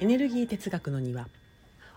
[0.00, 1.26] エネルギー哲学の庭。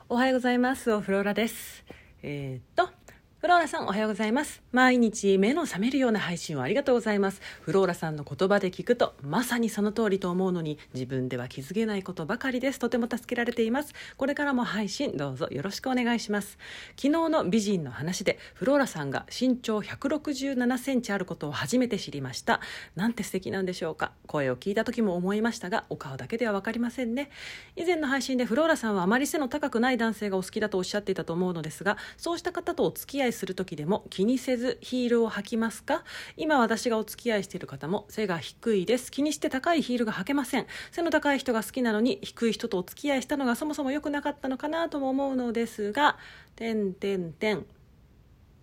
[0.09, 0.91] おはようございます。
[0.91, 1.83] オフローラです。
[2.23, 2.91] えー、っと
[3.41, 4.61] フローラさんおはようございます。
[4.71, 7.41] 毎日目の覚めるような配信をありがとうございます。
[7.61, 12.77] フローラさんの言葉で聞くとまさにその通りと思うのに自分では気づけないことばかりです。
[12.77, 13.95] とても助けられています。
[14.15, 16.59] これからも配信どうぞよろしくお願いします。
[16.95, 22.61] 昨日の美人の話でフローラさんが身長167センチあることを初めて知りました。
[22.95, 24.11] なんて素敵なんでしょうか。
[24.27, 27.31] 声を聞いた時も思いましたがお顔だけでは分かりませんね。
[27.75, 36.03] 以前の配信でフローラさんはあまり背の高くない男性がお好きだとおっしゃっていたと思うのですがそうした方とお付き合いする時でも気にせずヒールを履きますか？
[36.37, 39.11] 今私がお付き合いしている方も背が低いです。
[39.11, 40.67] 気にして高いヒールが履けません。
[40.91, 46.17] 背の高い人が好きなのに低い人とお付き合いしたのがそもそも良くなかったのかなとも思うのですが
[46.55, 47.57] てんてんてん。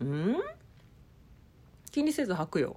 [0.05, 0.37] ん？
[1.91, 2.77] 気にせず履くよ。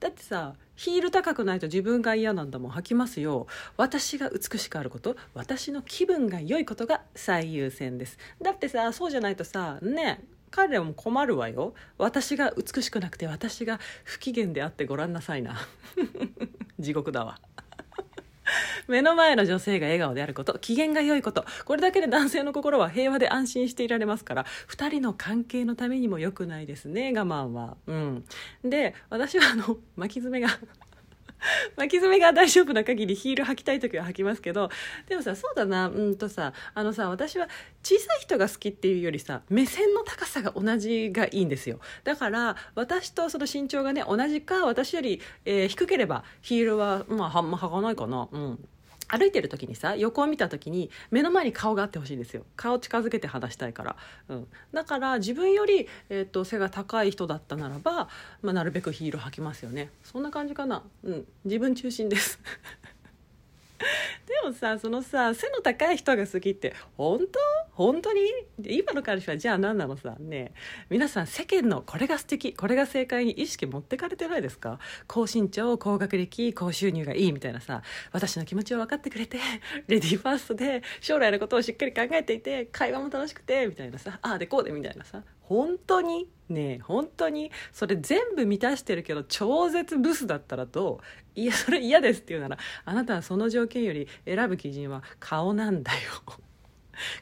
[0.00, 2.70] だってさヒール高くないと自分が嫌なんだもん。
[2.70, 3.48] 履きますよ。
[3.76, 8.16] 私が美しくあること私の気分が良いことが最優先です。
[8.40, 11.74] だってさそうじゃないとさね彼らも困るわよ。
[11.98, 15.56] 私が美しくなくて私が不機嫌であってごらんなさいな。
[16.78, 17.40] 地獄だわ。
[18.88, 20.58] 目の前の女性が笑顔であること。
[20.58, 21.44] 機嫌が良いこと。
[21.64, 24.46] これだけで男性の心は平和で安心していられますから。
[24.68, 27.12] 2人の関係のためにも良くないですね。
[27.14, 27.76] 我慢は。
[27.86, 28.24] うん、
[28.64, 30.48] で私はあの巻き爪が
[31.76, 34.70] 巻き爪が大丈夫な限りヒール履きたい時は履きますけど
[35.06, 35.88] でもさそうだな。
[35.88, 37.48] うんとさあのさ私は
[37.82, 41.80] 小さい人が好きっていうよりさ目線の高さが同じがいいんですよ。
[42.04, 48.28] だから私とその身長がね同じか私より、えー、低ければヒールはまあはんま履かないかな。
[48.30, 48.68] うん。
[49.08, 52.44] 歩いてる時にさ横を見た時に目の前に顔があってほしいんですよ。
[52.56, 53.96] 顔近づけて話したいから、
[54.28, 58.08] うん、だから自分より、えーと、背が高い人だったならば、
[58.42, 59.90] まあ、なるべくヒール履きますよね。
[60.04, 62.38] そんな感じかな、うん、自分中心です。
[64.26, 67.38] でもさそのさ背の高い人が好きって本当？
[67.78, 68.20] 本当に？
[68.58, 70.16] 今の彼氏はじゃあ何なのさ？
[70.18, 70.52] ね
[70.90, 72.52] 皆さん世間のこれが素敵。
[72.52, 74.80] これが正解に意識持ってかれてないですか？
[75.06, 77.82] 高身長高学歴高収入がいいみたいなさ。
[78.10, 79.38] 私の気持ちを分かってくれて
[79.86, 84.18] レディーファーストで将来のことをしっかり考えていて会話も楽しくてみたいなさ。
[84.22, 85.22] ああでこうでみたいなさ。
[85.42, 86.28] 本当に？
[86.48, 87.52] ね本当に？
[87.72, 90.98] それ全部満たしてるけど超絶ブスだったらど
[91.36, 91.40] う？
[91.40, 95.98] いやそれ嫌ですって言うならあなたはその条件より選ぶ基準は顔なんだよ。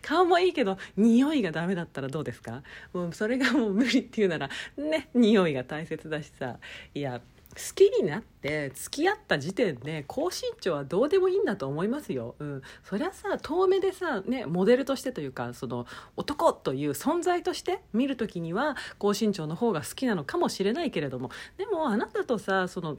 [0.03, 2.63] 顔もいいけど匂いがダメだったらどうですか？
[2.93, 6.57] もうそれがもう無理っていうならね匂いが大切だしさ。
[6.95, 7.21] いや
[7.55, 12.35] 好きになって付き合った時点で高身長はどうでもいいんだと思いますよ。
[12.39, 15.87] うん、そりゃさ遠目でさ、ね、モデルとしてというかその
[16.17, 21.31] 男という存在として見る時には高身長の方が好きなのかもしれないけれども。
[21.57, 22.99] でもあなたとさその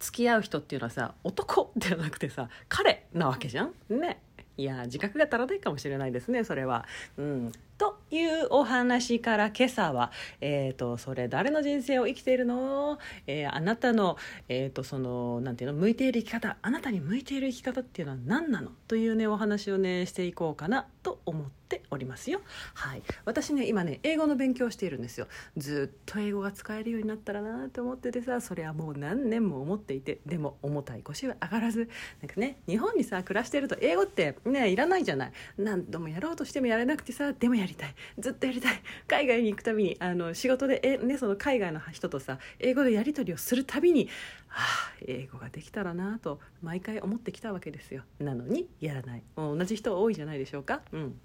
[0.00, 3.74] 付き合う人っていうのはさ男ではなくてさ彼なわけじゃん？
[3.90, 4.22] ね。
[4.56, 6.86] いや自覚が足らないかもしれないですねそれは。
[7.18, 14.16] うんというお話から今朝は、えーと、それ誰の人生を生きているの、えー、あなたの,、
[14.48, 15.78] えーと、そのなんていうの？
[15.78, 16.56] 向いている生き方。
[16.62, 18.70] あなたに向いている生き方っていうのは何なの？
[18.86, 22.40] というねお話をねしていこうかなと思っておりますよ。
[22.74, 25.26] はい、私ね今ね英語の勉強しているんですよ。
[25.56, 31.88] ずっと英語が使えるようになったらなって思っててさそれはもう何年も思っていてでも重たい腰は上がらず。
[32.22, 35.32] なんかね日本にさ暮らしてると英語ってねいらないじゃない。
[35.58, 37.94] 何度もやろうとしてもやれなくてさでもややりたい。
[38.18, 38.80] ずっとやりたい。
[39.08, 44.08] 海外に行くたびにあの仕事でえ、ね、その海外の人とさ英語でやり取りをするたびに
[44.50, 48.02] ああ英語ができたらなと毎回思ってきたわけですよ。
[48.18, 49.22] なのにやらない。
[49.36, 50.82] もう同じ人多いじゃないでしょうか。
[50.92, 51.18] うん。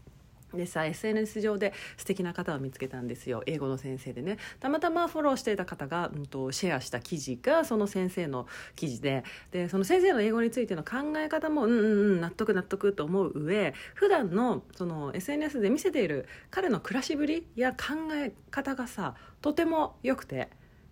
[0.54, 3.44] でさ SNS 上で素敵な方を見つけたんですよ。
[3.46, 4.38] 英語の先生でね。
[4.60, 9.24] たまたまフォローしていた方が、うんと、シェアした記事がその先生の記事で。
[9.52, 11.76] でその先生の英語についての考え方もうんう
[12.16, 17.78] ん納得納得と思う上普段のその SNS で見せている彼の暮らしぶりや考
[18.14, 20.50] え方がさとても良くて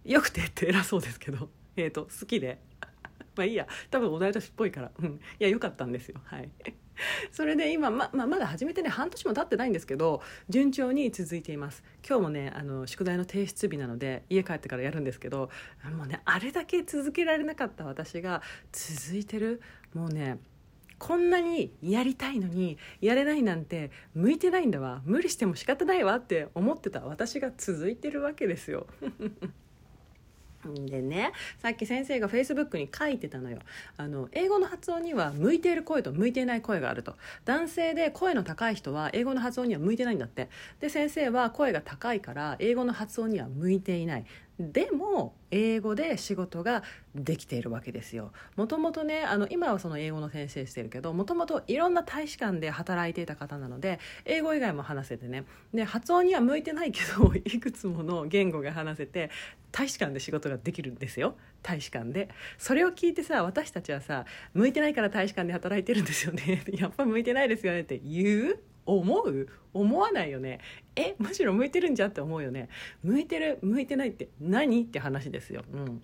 [0.07, 2.59] 良くてって偉そうですけど、えーと、と好きで。
[3.35, 3.67] まあいいや。
[3.91, 6.20] 多分同い年っぽいから、うん、いや良かったんですよ。
[6.23, 6.49] はい。
[7.32, 11.84] それで今まままだ始めてね半年も経ってないんですけど順調に続いています。
[12.08, 15.49] 今日もねあの宿題の提出日なので家帰ってからやるんですけど
[15.96, 18.41] もうねあれだけ続けられなかった私が
[18.72, 19.61] 続いてる
[19.94, 20.40] もうね
[20.99, 25.02] こんなにやりたいのにやれないなんて向いてないんだわ。
[25.05, 28.88] 無理しても仕方ないわって思ってた私が続いてるわけですよ。
[30.66, 33.59] でねさっき先生がフェイスブックに書いてたのよ。
[33.96, 37.16] あの英語の発音には向いている声と向いていない声があると。
[37.46, 40.50] 男性で声の高い人は英語の発音には向いてないんだって。
[40.80, 44.26] で先生は声が高いから英語の発音には向いていない。
[44.59, 46.82] でも英語で仕事が
[47.14, 48.32] できているわけですよ。
[48.56, 55.46] もともとねあの今はその英語の先生してるけどもともといろんな大使館で働いていた方なので英語以外も話せてね。
[55.74, 59.30] で発音には向いてないけど いくつもの言語が話せて
[59.72, 61.38] 大使館で仕事ができるんですよ。
[61.62, 62.30] 大使館で。
[62.58, 66.64] それを聞いてさ私たちはさ向いてないから大使館で働いてるんですよね。
[66.74, 69.47] やっぱ向いてないですよねって言う思う？
[69.73, 70.59] 思わないよね。
[70.95, 72.69] えむしろ向いてるんじゃって思うよね。
[73.03, 74.81] 向いてる向いてないって何？
[74.81, 75.63] って話ですよ。
[75.72, 76.01] うん。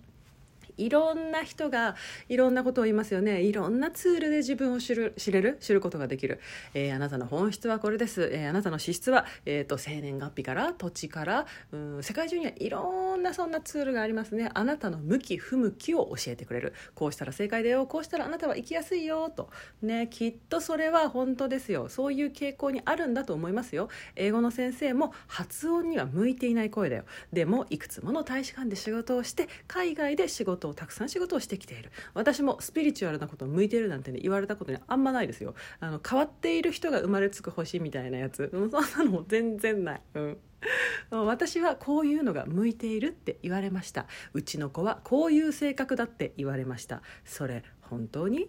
[0.76, 1.96] いろんな人が
[2.28, 3.42] いろんなことを言いますよね。
[3.42, 5.58] いろんなツールで自分を知る知れる？
[5.60, 6.40] 知ることができる、
[6.74, 14.50] えー、あなたの本質はこれです、えー、あなたの資質は、えーと、生年月日から土地からうん世界中にはいろんなそんなツールがありますね。
[14.54, 16.74] あなたの向き不向きを教えてくれる。
[16.94, 17.86] こうしたら正解だよ。
[17.86, 19.50] こうしたらあなたは生きやすいよと。
[19.82, 21.88] ねきっとそれは本当ですよ。
[21.88, 23.88] そういう傾向にあるんだと思いますよ。
[24.16, 27.04] 英語の先生も発音には向いていない声だよ。
[27.32, 31.90] でもいくつもの大使館で仕事をして海外で仕事事をたくさん仕事をしてきている。
[32.14, 35.54] 私もスピリチュアルなことを向いているなんてね言われたことにあんまないですよ。
[35.80, 38.50] あの変わっている人が生まれつく星みたいなやつ。
[38.52, 40.02] そんなのも全然ない。
[40.14, 40.38] うん。
[41.10, 44.06] 私はこういうのが向いているって言われました。
[44.32, 47.02] うちの子はこういう性格だって言われました。
[47.24, 48.44] それ本当に？
[48.44, 48.48] ん？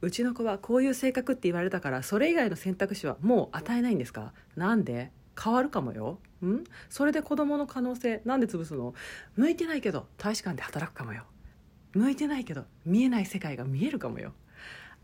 [0.00, 4.32] うちの子はこういう性格って言われたからそれ以外の選択肢はもう与えないんですか？
[4.56, 5.12] なんで？
[5.42, 6.18] 変わるかもよ。
[6.44, 6.64] ん？
[6.88, 8.94] それで子供の可能性なんで潰すの？
[9.36, 11.24] 向いてないけど大使館で働くかもよ。
[11.92, 14.32] 向いてないけど見えない世界が見えるかもよ。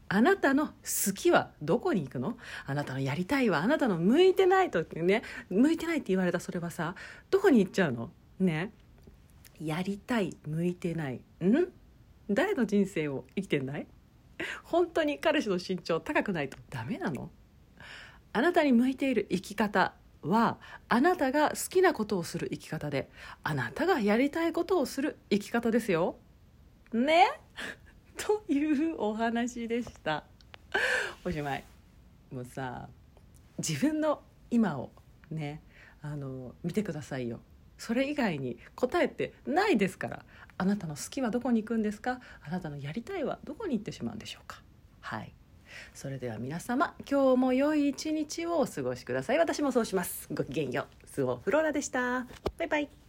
[0.09, 2.37] あなたの好きはどこに行くの？
[2.67, 6.95] あなたのやりたいはあなたの向いてないとね向いてないって言われたそれはさ
[7.31, 8.11] どこに行っちゃうの？
[8.41, 8.73] ね？
[9.61, 11.15] やりたい向いてない。
[11.15, 11.69] ん？
[12.29, 13.87] 誰の人生を生きてんだい？
[14.65, 17.31] 本当に彼氏の身長高くないとダメなの？
[18.35, 20.59] あなたに向いている生き方は
[20.89, 23.11] あなたが好きなことをする生き方で
[23.43, 26.17] あなたがやりたいことをする生き方ですよ。
[26.93, 27.27] ね？
[28.17, 30.25] というお話でした。
[31.25, 31.65] おしまい。
[32.33, 32.89] もうさ
[33.59, 34.91] 自分の今を
[35.31, 35.63] ね
[36.03, 37.41] あの見てくださいよ。
[37.79, 40.25] それ以外に答えてないですから
[40.57, 42.21] あなたの好きはどこに行くんですか？
[42.43, 44.63] あなたのやりたいはどこに行ってしまうんでしょうか？
[45.01, 45.35] はい
[45.95, 49.39] それでは皆様今日も良い一日をお過ごしください。
[49.39, 50.29] 私もそうします。
[50.33, 51.07] ごきげんよう。
[51.07, 52.27] スオフローラでした。
[52.59, 53.02] バイバイ。